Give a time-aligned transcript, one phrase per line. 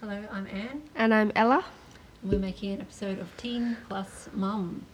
[0.00, 1.64] Hello, I'm Anne, And I'm Ella.
[2.22, 4.84] we're making an episode of Teen Plus Mum.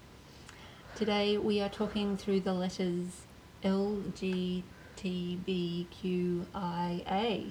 [0.95, 3.23] Today we are talking through the letters
[3.63, 4.65] L, G,
[4.97, 7.47] T, B, Q, I, A.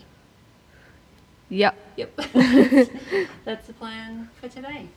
[1.50, 1.76] Yep.
[1.97, 2.16] Yep,
[3.46, 4.88] that's the plan for today.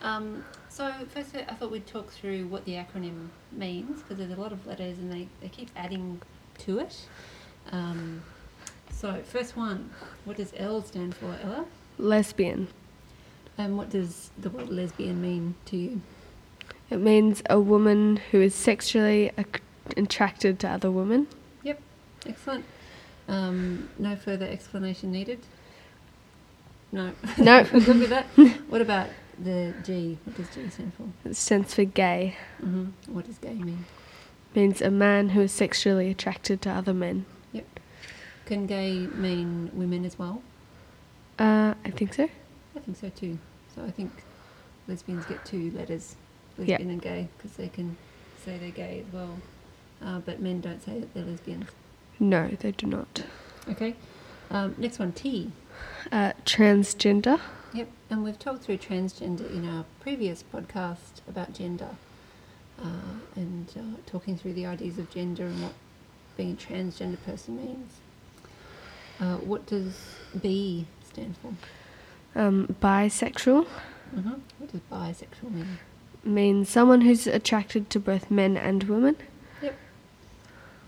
[0.00, 4.40] Um, so first, I thought we'd talk through what the acronym means because there's a
[4.40, 6.22] lot of letters and they, they keep adding
[6.58, 6.96] to it.
[7.70, 8.22] Um,
[8.90, 9.90] so first one,
[10.24, 11.66] what does L stand for, Ella?
[12.00, 12.68] Lesbian.
[13.58, 16.00] And what does the word lesbian mean to you?
[16.88, 19.62] It means a woman who is sexually ac-
[19.96, 21.28] attracted to other women.
[21.62, 21.80] Yep,
[22.26, 22.64] excellent.
[23.28, 25.40] Um, no further explanation needed.
[26.90, 27.12] No.
[27.38, 27.64] No.
[27.64, 28.26] Good with that.
[28.68, 30.18] What about the G?
[30.24, 31.06] What does G stand for?
[31.28, 32.36] It stands for gay.
[32.60, 33.84] hmm What does gay mean?
[34.54, 37.26] Means a man who is sexually attracted to other men.
[37.52, 37.66] Yep.
[38.46, 40.42] Can gay mean women as well?
[41.40, 42.28] Uh, I think so.
[42.76, 43.38] I think so too.
[43.74, 44.10] So I think
[44.86, 46.16] lesbians get two letters,
[46.58, 46.76] Yeah.
[46.76, 47.96] lesbian and gay, because they can
[48.44, 49.38] say they're gay as well.
[50.04, 51.66] Uh, but men don't say that they're lesbians.
[52.18, 53.24] No, they do not.
[53.70, 53.94] Okay.
[54.50, 55.50] Um, next one, T.
[56.12, 57.40] Uh, transgender.
[57.72, 61.88] Yep, and we've talked through transgender in our previous podcast about gender
[62.82, 65.72] uh, and uh, talking through the ideas of gender and what
[66.36, 67.92] being a transgender person means.
[69.20, 70.86] Uh, what does B
[71.20, 72.40] stand for?
[72.40, 73.66] Um, bisexual.
[73.66, 75.78] hmm What does bisexual mean?
[76.22, 79.16] Means someone who's attracted to both men and women.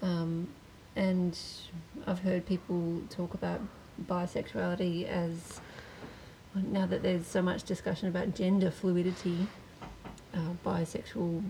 [0.02, 0.48] Um,
[0.96, 1.38] and
[2.06, 3.60] I've heard people talk about
[4.08, 5.60] bisexuality as
[6.54, 9.46] now that there's so much discussion about gender fluidity,
[10.34, 11.44] uh, bisexual.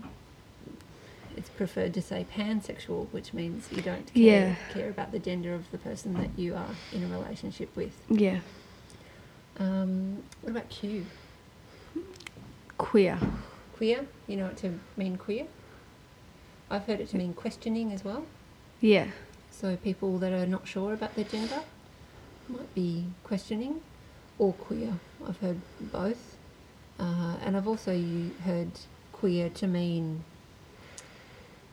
[1.35, 4.55] It's preferred to say pansexual, which means you don't care, Yeah.
[4.71, 7.93] care about the gender of the person that you are in a relationship with.
[8.07, 8.41] Yeah.
[9.59, 11.05] Um, what about Q?
[12.77, 13.17] Queer.
[13.75, 14.05] Queer?
[14.27, 15.45] You know it to mean queer?
[16.69, 18.25] I've heard it to mean questioning as well.
[18.81, 19.07] Yeah.
[19.51, 21.61] So people that are not sure about their gender
[22.49, 23.81] might be questioning
[24.39, 24.93] or queer.
[25.27, 26.37] I've heard both.
[26.99, 27.99] Uh, and I've also
[28.43, 28.71] heard
[29.11, 30.23] queer to mean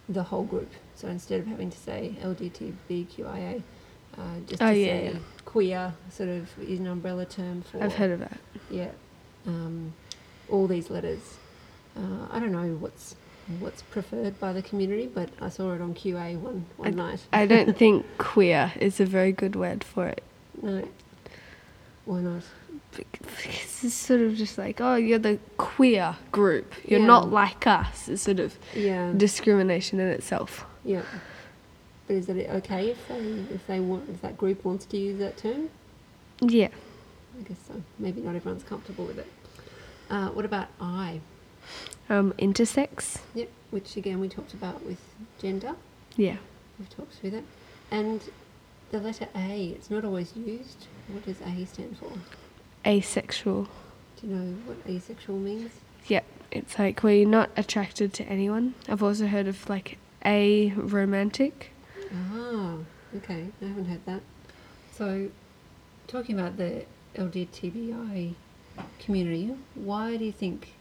[0.08, 0.70] the whole group.
[0.94, 3.62] So instead of having to say LGBTQIA,
[4.18, 5.18] uh, just to Oh, yeah, say yeah.
[5.44, 8.38] queer sort of is an umbrella term for I've heard of that.
[8.70, 8.90] yeah,
[9.46, 9.92] um,
[10.48, 11.36] all these letters.
[11.96, 13.16] Uh, I don't know what's
[13.58, 17.26] what's preferred by the community, but I saw it on QA one one night.
[17.32, 20.22] I don't think queer is a very good word for it.
[20.62, 20.86] No,
[22.04, 22.42] why not?
[22.92, 26.74] Because it's sort of just like, oh, you're the queer group.
[26.84, 27.06] You're Yeah.
[27.06, 28.08] not like us.
[28.08, 30.64] It's sort of Yeah, discrimination in itself.
[30.84, 31.02] yeah.
[32.10, 33.20] But is it okay if they
[33.54, 35.70] if they want if that group wants to use that term?
[36.40, 36.66] Yeah.
[37.38, 37.80] I guess so.
[38.00, 39.28] Maybe not everyone's comfortable with it.
[40.10, 41.20] Uh, what about I?
[42.08, 43.18] Um, intersex.
[43.36, 44.98] Yep, which again we talked about with
[45.40, 45.76] gender.
[46.16, 46.38] Yeah.
[46.80, 47.44] We've talked through that.
[47.92, 48.28] And
[48.90, 50.88] the letter A, it's not always used.
[51.06, 52.10] What does A stand for?
[52.84, 53.68] Asexual.
[54.20, 55.70] Do you know what asexual means?
[56.08, 56.24] Yep.
[56.50, 58.74] It's like where you're not attracted to anyone.
[58.88, 61.70] I've also heard of like a romantic.
[62.14, 62.76] Ah,
[63.16, 63.46] okay.
[63.62, 64.20] I haven't heard that.
[64.92, 65.28] So,
[66.06, 66.84] talking about the
[67.16, 68.34] LGBTI
[68.98, 70.74] community, why do you think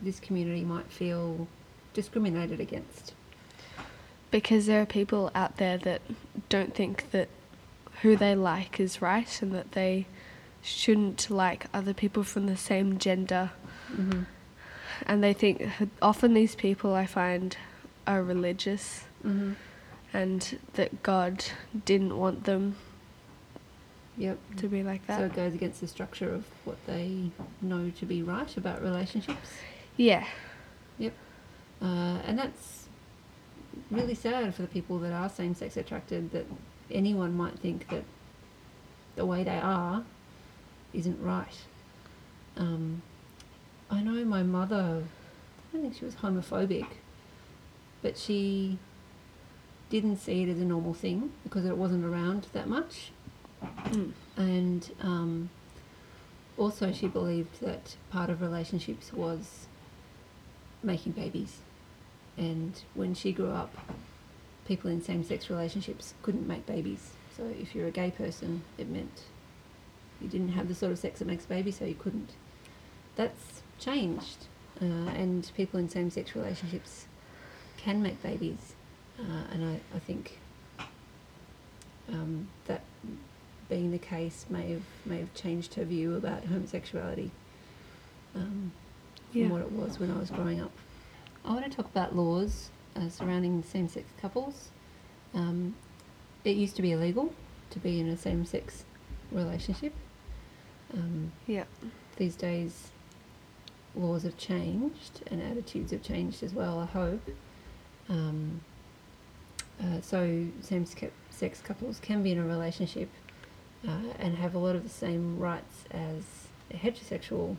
[0.00, 1.48] this community might feel
[1.94, 3.14] discriminated against?
[4.30, 6.00] Because there are people out there that
[6.48, 7.28] don't think that
[8.00, 10.06] who they like is right and that they
[10.62, 13.50] shouldn't like other people from the same gender.
[13.92, 14.22] Mm-hmm.
[15.06, 15.68] And they think
[16.00, 17.56] often these people I find
[18.06, 19.52] are religious Mm-hmm.
[20.12, 21.44] And that God
[21.84, 22.76] didn't want them
[24.18, 24.38] Yep.
[24.58, 25.18] to be like that.
[25.18, 27.30] So it goes against the structure of what they
[27.62, 29.50] know to be right about relationships.
[29.96, 30.26] yeah.
[31.80, 32.86] Uh, and that's
[33.90, 36.46] really sad for the people that are same sex attracted that
[36.92, 38.04] anyone might think that
[39.16, 40.04] the way they are
[40.92, 41.56] isn't right.
[42.56, 43.02] Um,
[43.90, 46.86] I know my mother, I don't think she was homophobic,
[48.00, 48.78] but she
[49.92, 53.12] didn't see it as a normal thing because it wasn't around that much.
[53.62, 54.12] Mm.
[54.38, 55.50] And um,
[56.56, 59.66] also, she believed that part of relationships was
[60.82, 61.58] making babies.
[62.38, 63.74] And when she grew up,
[64.66, 67.10] people in same sex relationships couldn't make babies.
[67.36, 69.24] So if you're a gay person, it meant
[70.22, 72.30] you didn't have the sort of sex that makes babies, so you couldn't.
[73.16, 74.46] That's changed.
[74.80, 77.06] Uh, and people in same sex relationships
[77.76, 78.74] can make babies.
[79.18, 80.38] Uh, and I, I think
[82.12, 82.82] um, that
[83.68, 87.30] being the case may have may have changed her view about homosexuality
[88.34, 88.72] um,
[89.30, 89.48] from Yeah.
[89.48, 90.72] what it was when I was growing up.
[91.44, 94.68] I want to talk about laws uh, surrounding same-sex couples.
[95.34, 95.74] Um,
[96.44, 97.32] it used to be illegal
[97.70, 98.84] to be in a same-sex
[99.30, 99.94] relationship.
[100.92, 101.64] Um, Yeah.
[102.16, 102.88] these days
[103.94, 107.28] laws have changed and attitudes have changed as well, I hope.
[108.08, 108.60] Um,
[109.82, 110.86] uh, so same
[111.30, 113.08] sex couples can be in a relationship
[113.86, 116.22] uh, and have a lot of the same rights as
[116.70, 117.56] a heterosexual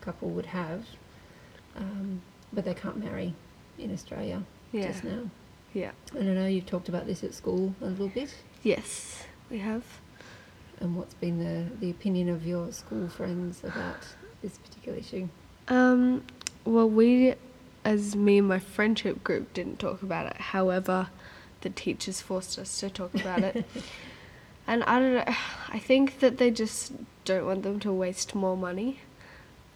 [0.00, 0.84] couple would have,
[1.76, 2.22] um,
[2.52, 3.34] but they can't marry
[3.78, 4.42] in Australia
[4.72, 4.88] Yeah.
[4.88, 5.28] just now.
[5.74, 5.90] Yeah.
[6.16, 9.84] And I know you've talked about this at school a little bit, Yes, we have.
[10.80, 13.96] and what's been the, the opinion of your school friends about
[14.42, 15.28] this particular issue?
[15.68, 16.22] Um,
[16.64, 17.34] well, we,
[17.86, 20.36] as me and my friendship group, didn't talk about it.
[20.38, 21.08] However,
[21.60, 23.64] the teachers forced us to talk about it.
[24.66, 25.34] and I don't know,
[25.68, 26.92] I think that they just
[27.24, 28.98] don't want them to waste more money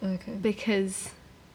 [0.02, 0.32] Okay.
[0.32, 1.10] because,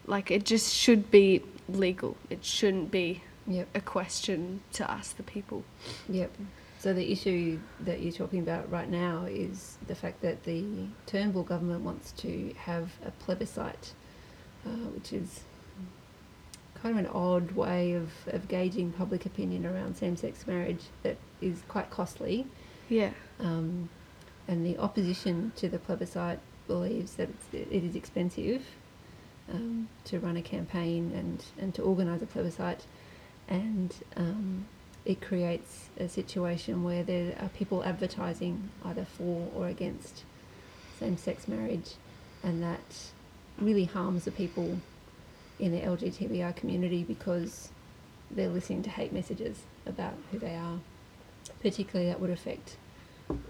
[0.08, 2.16] like, it just should be legal.
[2.30, 3.68] It shouldn't be Yep.
[3.76, 5.66] a question to ask the people.
[6.10, 6.32] Yep.
[6.80, 10.64] So the issue that you're talking about right now is the fact that the
[11.06, 13.94] Turnbull government wants to have a plebiscite,
[14.66, 15.42] uh, which is
[16.86, 21.64] kind of an odd way of, of gauging public opinion around same-sex marriage that is
[21.68, 22.46] quite costly.
[22.90, 23.10] Yeah.
[23.40, 23.90] Um,
[24.48, 26.38] and the opposition to the plebiscite
[26.68, 28.64] believes that it's, it is expensive
[29.52, 32.86] um, to run a campaign and, and to organise a plebiscite,
[33.48, 34.66] and um,
[35.06, 40.24] it creates a situation where there are people advertising either for or against
[41.00, 41.96] same-sex marriage,
[42.44, 43.10] and that
[43.60, 44.78] really harms the people
[45.60, 47.70] in the LGBTI community because
[48.32, 50.80] they're listening to hate messages about who they are.
[51.62, 52.78] Particularly, that would affect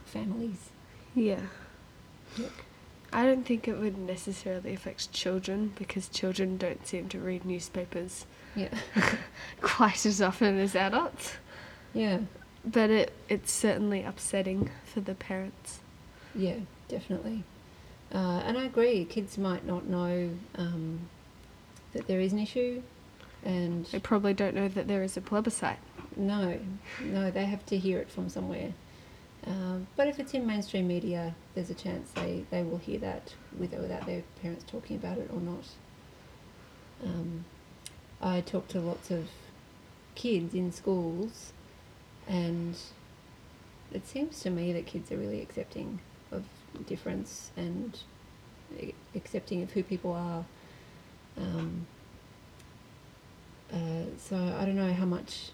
[0.06, 0.70] families.
[1.16, 1.42] Yeah.
[2.38, 2.52] Yep.
[3.14, 8.26] I don't think it would necessarily affect children because children don't seem to read newspapers
[8.56, 8.70] Yeah.
[9.62, 11.34] quite as often as adults.
[11.94, 12.20] Yeah.
[12.66, 15.80] But it, it's certainly upsetting for the parents.
[16.34, 16.58] Yeah,
[16.90, 17.44] definitely.
[18.14, 21.02] Uh, and I agree, kids might not know um,
[21.96, 22.84] that there is an issue,
[23.44, 25.80] and They probably don't know that there is a plebiscite.
[26.16, 26.60] no,
[27.02, 28.74] no, they have to hear it from somewhere.
[29.48, 33.34] Um, but if it's in mainstream media, there's a chance they, they will hear that
[33.58, 35.66] with or without their parents talking about it or not.
[37.04, 37.46] Um,
[38.22, 39.30] I talk to lots of
[40.16, 41.54] kids in schools,
[42.28, 42.76] and
[43.94, 46.00] it seems to me that kids are really accepting
[46.32, 46.44] of
[46.88, 48.00] difference and
[49.16, 50.44] accepting of who people are.
[51.38, 51.88] Um,
[53.74, 55.52] uh, so I don't know how much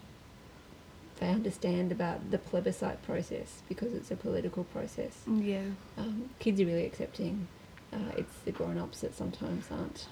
[1.18, 5.18] they understand about the plebiscite process because it's a political process.
[5.26, 5.62] Yeah.
[5.96, 7.48] Um, kids are really accepting.
[7.92, 10.08] Uh, it's the grown-ups that sometimes aren't.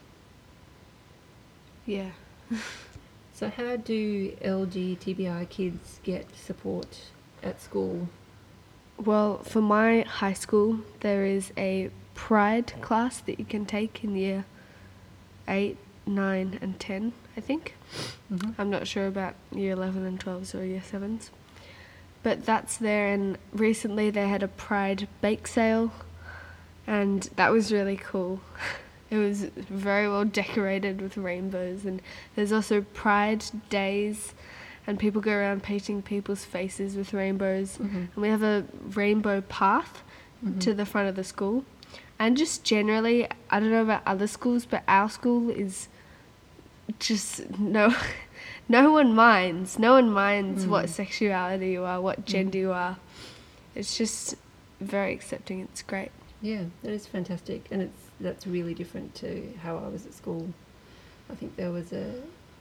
[1.87, 2.11] Yeah.
[3.41, 6.99] So how do LGTBI kids get support
[7.43, 8.11] at school?
[8.99, 14.15] Well, for my high school, there is a pride class that you can take in
[14.15, 14.45] year
[15.51, 15.77] 8,
[16.07, 17.75] 9, and 10, I think.
[18.33, 18.51] Mm-hmm.
[18.59, 21.31] I'm not sure about year 11 and 12s or year 7s.
[22.23, 25.93] But that's there, and recently they had a Pride bake sale,
[26.87, 28.41] and that was really cool.
[29.11, 32.01] It was very well decorated with rainbows, and
[32.37, 34.35] there's also Pride days,
[34.87, 37.79] and people go around painting people's faces with rainbows.
[37.79, 37.97] Mm-hmm.
[37.97, 40.05] And we have a rainbow path
[40.61, 41.65] to the front of the school.
[42.21, 45.89] And just generally, I don't know about other schools, but our school is
[46.99, 47.95] just no
[48.69, 49.79] no one minds.
[49.79, 50.89] No one minds what Mm.
[50.91, 52.25] sexuality you are, what Mm.
[52.27, 52.99] gender you are.
[53.75, 54.35] It's just
[54.81, 55.61] very accepting.
[55.61, 56.11] It's great.
[56.43, 60.53] Yeah, that is fantastic, and it's that's really different to how I was at school.
[61.31, 62.21] I think there was a,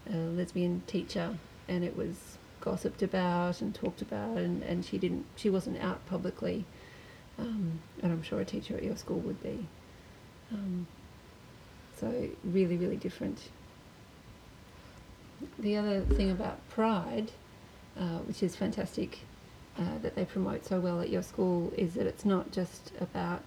[0.10, 1.36] a lesbian teacher,
[1.68, 6.06] and it was gossiped about and talked about, and, and she didn't she wasn't out
[6.08, 6.66] publicly,
[7.39, 9.65] um, and I'm sure a teacher at your school would be.
[10.51, 10.88] Um,
[12.00, 13.50] so really, really different.
[15.58, 17.31] The other thing about Pride,
[18.00, 19.19] uh, which is fantastic,
[19.77, 23.43] uh, that they promote so well at your school, is that it's not just about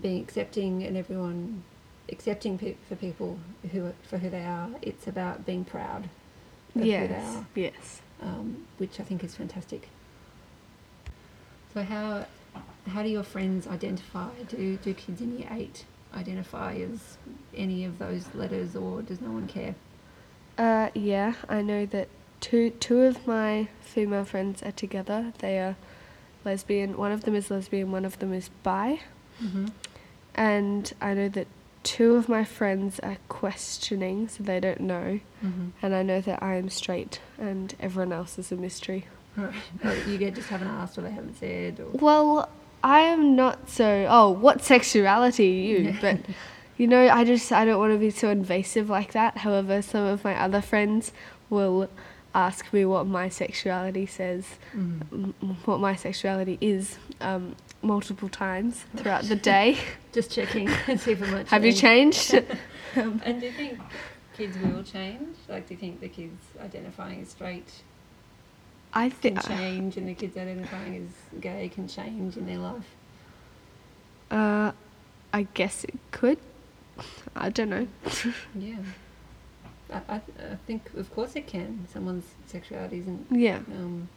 [0.00, 1.62] being accepting and everyone
[2.08, 3.38] accepting pe- for people
[3.72, 4.68] who are, for who they are.
[4.82, 6.10] It's about being proud of
[6.74, 7.36] who they yes.
[7.36, 8.02] are, Yes.
[8.20, 9.88] um, which I think is fantastic.
[11.72, 12.26] So how
[12.88, 14.30] how do your friends identify?
[14.48, 17.18] Do do kids in year eight identify as
[17.54, 19.74] any of those letters, or does no one care?
[20.56, 22.08] Uh, yeah, I know that
[22.40, 25.32] two two of my female friends are together.
[25.38, 25.76] They are
[26.44, 26.96] lesbian.
[26.96, 29.00] One of them is lesbian, one of them is bi.
[29.42, 29.66] Mm-hmm.
[30.34, 31.46] And I know that
[31.82, 35.20] two of my friends are questioning, so they don't know.
[35.44, 35.68] Mm-hmm.
[35.80, 39.06] And I know that I am straight, and everyone else is a mystery.
[39.82, 40.06] Right.
[40.06, 41.80] You get just haven't asked or they haven't said.
[41.80, 41.90] Or...
[41.90, 42.48] Well,
[42.84, 44.06] I am not so.
[44.08, 45.96] Oh, what sexuality are you?
[46.00, 46.18] But
[46.76, 49.38] you know, I just I don't want to be so invasive like that.
[49.38, 51.12] However, some of my other friends
[51.48, 51.88] will
[52.34, 54.44] ask me what my sexuality says,
[54.76, 55.00] Mhm.
[55.12, 59.78] m- what my sexuality is, um, multiple times throughout the day.
[60.12, 62.34] Just checking and see if it might Have you changed?
[62.96, 63.78] Um, And do you think
[64.36, 65.36] kids will change?
[65.48, 67.70] Like, do you think the kids identifying as straight
[68.94, 72.86] I can change and the kids identifying as gay can change in their life?
[74.30, 74.72] Uh,
[75.32, 76.38] I guess it could.
[77.34, 77.88] I don't know.
[78.54, 78.76] Yeah.
[79.92, 81.86] I, I, I think, of course, it can.
[81.92, 83.58] Someone's sexuality isn't Yeah.
[83.72, 84.08] um,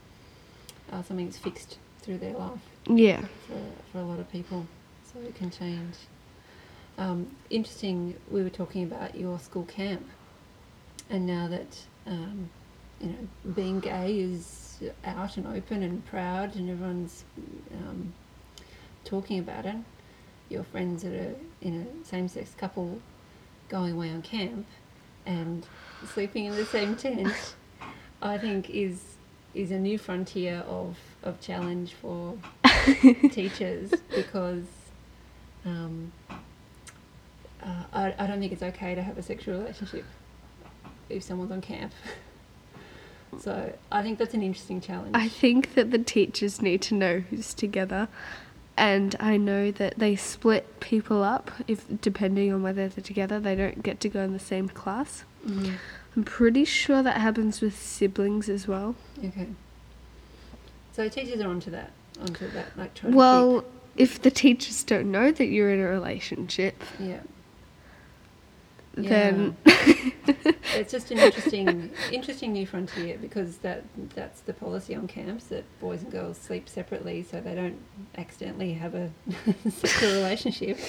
[0.92, 3.22] uh, something that's fixed through their life Yeah.
[3.48, 3.60] for,
[3.92, 4.66] for a lot of people,
[5.12, 5.96] so it can change.
[6.98, 10.06] Um, interesting, we were talking about your school camp,
[11.10, 12.50] and now that um,
[13.02, 17.24] you know being gay is out and open and proud, and everyone's
[17.74, 18.14] um,
[19.04, 19.76] talking about it,
[20.50, 23.00] your friends that are in a same-sex couple
[23.70, 24.66] going away on camp
[25.26, 25.66] and
[26.14, 27.56] sleeping in the same tent,
[28.22, 29.04] I think is
[29.54, 32.38] is a new frontier of, of challenge for
[33.32, 34.66] teachers because
[35.66, 36.12] um,
[37.64, 40.06] uh, I, I don't think it's okay to have a sexual relationship
[41.10, 41.92] if someone's on camp.
[43.40, 45.12] So I think that's an interesting challenge.
[45.14, 48.08] I think that the teachers need to know who's together,
[48.78, 53.40] and I know that they split people up if depending on whether they're together.
[53.40, 55.24] They don't get to go in the same class.
[55.46, 55.74] Mhm.
[56.16, 58.96] I'm pretty sure that happens with siblings as well.
[59.24, 59.48] Okay.
[60.94, 63.64] So teachers are onto that, onto that, like trying Well,
[63.96, 67.20] if the teachers don't know that you're in a relationship, to keep,
[69.04, 69.10] yeah.
[69.10, 69.58] then
[70.76, 73.84] it's just an interesting, interesting new frontier because that
[74.16, 77.80] that's the policy on camps that boys and girls sleep separately so they don't
[78.18, 79.12] accidentally have a
[79.70, 80.80] sexual relationship.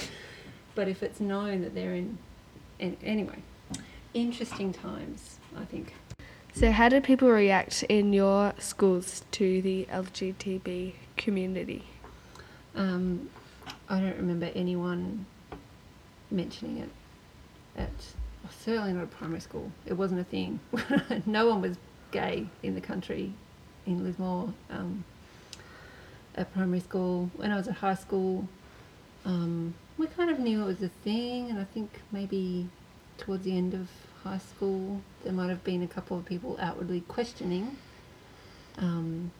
[0.74, 2.18] But if it's known that they're in,
[2.80, 3.42] an anyway,
[4.14, 5.94] interesting times, I think.
[6.54, 11.84] So, how did people react in your schools to the LGTB community?
[12.74, 13.30] Um,
[13.88, 15.26] I don't remember anyone
[16.30, 16.90] mentioning it
[17.78, 17.90] at
[18.42, 19.70] well, certainly not at primary school.
[19.86, 20.60] It wasn't a thing.
[21.26, 21.76] no one was
[22.10, 23.32] gay in the country
[23.86, 25.04] in Lismore um,
[26.34, 27.30] at primary school.
[27.36, 28.48] When I was at high school,
[29.24, 32.68] um, we kind of knew it was a thing, and I think maybe
[33.16, 33.88] towards the end of
[34.22, 37.76] high school there might have been a couple of people outwardly questioning.
[38.76, 39.32] Um,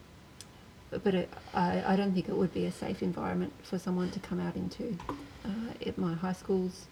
[0.90, 4.20] but it, I, I don't think it would be a safe environment for someone to
[4.20, 4.96] come out into.
[5.44, 6.86] Uh, at my high schools,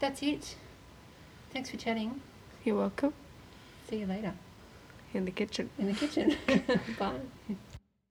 [0.00, 0.56] that's it.
[1.52, 2.20] Thanks for chatting.
[2.64, 3.14] You're welcome.
[3.88, 4.34] See you later.
[5.14, 5.70] In the kitchen.
[5.78, 6.36] in the kitchen.
[6.98, 7.56] Bye.